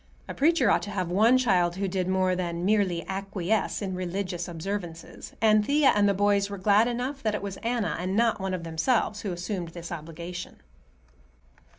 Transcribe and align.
A 0.27 0.33
preacher 0.33 0.71
ought 0.71 0.81
to 0.81 0.89
have 0.89 1.11
one 1.11 1.37
child 1.37 1.75
who 1.75 1.87
did 1.87 2.07
more 2.07 2.35
than 2.35 2.65
merely 2.65 3.07
acquiesce 3.07 3.83
in 3.83 3.93
religious 3.93 4.47
observances, 4.47 5.33
and 5.39 5.63
Thea 5.63 5.91
and 5.95 6.09
the 6.09 6.15
boys 6.15 6.49
were 6.49 6.57
glad 6.57 6.87
enough 6.87 7.21
that 7.21 7.35
it 7.35 7.43
was 7.43 7.57
Anna 7.57 7.95
and 7.99 8.15
not 8.15 8.41
one 8.41 8.55
of 8.55 8.63
themselves 8.63 9.21
who 9.21 9.31
assumed 9.31 9.67
this 9.67 9.91
obligation. 9.91 10.59